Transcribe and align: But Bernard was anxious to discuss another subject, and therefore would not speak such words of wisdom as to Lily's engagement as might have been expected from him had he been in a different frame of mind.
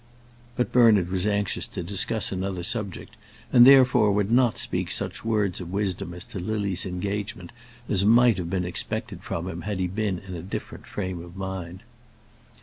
But 0.55 0.71
Bernard 0.71 1.09
was 1.11 1.27
anxious 1.27 1.67
to 1.67 1.83
discuss 1.83 2.31
another 2.31 2.63
subject, 2.63 3.15
and 3.53 3.67
therefore 3.67 4.11
would 4.11 4.31
not 4.31 4.57
speak 4.57 4.89
such 4.89 5.23
words 5.23 5.61
of 5.61 5.71
wisdom 5.71 6.15
as 6.15 6.23
to 6.23 6.39
Lily's 6.39 6.87
engagement 6.87 7.51
as 7.87 8.03
might 8.03 8.39
have 8.39 8.49
been 8.49 8.65
expected 8.65 9.21
from 9.21 9.47
him 9.47 9.61
had 9.61 9.77
he 9.77 9.85
been 9.85 10.17
in 10.17 10.33
a 10.33 10.41
different 10.41 10.87
frame 10.87 11.23
of 11.23 11.35
mind. 11.37 11.83